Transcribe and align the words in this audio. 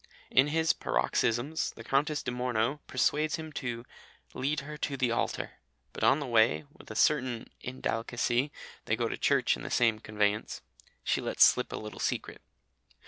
In 0.31 0.47
his 0.47 0.73
paroxysms 0.73 1.73
the 1.73 1.83
Countess 1.83 2.23
di 2.23 2.31
Morno 2.31 2.79
persuades 2.87 3.35
him 3.35 3.51
to 3.53 3.85
"lead 4.33 4.61
her 4.61 4.75
to 4.77 4.97
the 4.97 5.11
altar," 5.11 5.59
but 5.93 6.03
on 6.03 6.19
the 6.19 6.25
way 6.25 6.63
(with 6.73 6.89
a 6.89 6.95
certain 6.95 7.51
indelicacy 7.61 8.51
they 8.85 8.95
go 8.95 9.07
to 9.07 9.15
church 9.15 9.55
in 9.55 9.61
the 9.61 9.69
same 9.69 9.99
conveyance) 9.99 10.63
she 11.03 11.21
lets 11.21 11.43
slip 11.45 11.71
a 11.71 11.75
little 11.75 11.99
secret. 11.99 12.41